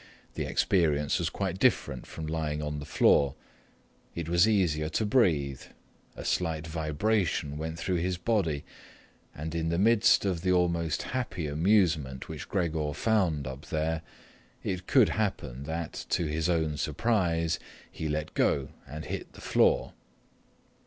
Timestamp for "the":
0.33-0.45, 2.79-2.85, 9.69-9.77, 10.41-10.51, 19.33-19.39